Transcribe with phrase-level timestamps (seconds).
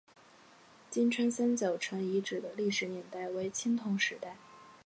[0.89, 4.35] 金川三角城遗址的历史年代为青铜时代。